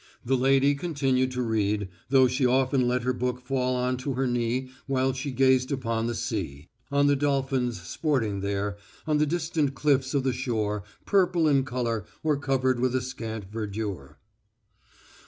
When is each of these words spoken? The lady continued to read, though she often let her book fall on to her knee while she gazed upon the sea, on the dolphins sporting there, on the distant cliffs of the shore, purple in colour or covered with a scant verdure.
The 0.25 0.35
lady 0.35 0.73
continued 0.73 1.29
to 1.33 1.43
read, 1.43 1.87
though 2.09 2.27
she 2.27 2.43
often 2.43 2.87
let 2.87 3.03
her 3.03 3.13
book 3.13 3.39
fall 3.39 3.75
on 3.75 3.97
to 3.97 4.13
her 4.13 4.25
knee 4.25 4.71
while 4.87 5.13
she 5.13 5.29
gazed 5.29 5.71
upon 5.71 6.07
the 6.07 6.15
sea, 6.15 6.69
on 6.91 7.05
the 7.05 7.15
dolphins 7.15 7.79
sporting 7.79 8.39
there, 8.39 8.77
on 9.05 9.19
the 9.19 9.27
distant 9.27 9.75
cliffs 9.75 10.15
of 10.15 10.23
the 10.23 10.33
shore, 10.33 10.81
purple 11.05 11.47
in 11.47 11.63
colour 11.65 12.03
or 12.23 12.35
covered 12.35 12.79
with 12.79 12.95
a 12.95 13.01
scant 13.01 13.51
verdure. 13.51 14.17